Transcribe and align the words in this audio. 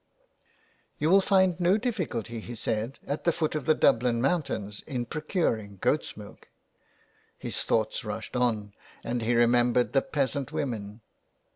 "You 0.97 1.11
will 1.11 1.21
find 1.21 1.59
no 1.59 1.77
difficulty," 1.77 2.39
he 2.39 2.55
said," 2.55 2.97
at 3.05 3.23
the 3.23 3.31
foot 3.31 3.53
of 3.53 3.67
the 3.67 3.75
Dublin 3.75 4.19
mountains 4.19 4.81
in 4.87 5.05
procuring 5.05 5.77
goat's 5.77 6.17
milk." 6.17 6.47
His 7.37 7.61
thoughts 7.61 8.03
rushed 8.03 8.35
on, 8.35 8.73
and 9.03 9.21
he 9.21 9.35
remembered 9.35 9.93
the 9.93 10.01
peasant 10.01 10.51
women. 10.51 11.01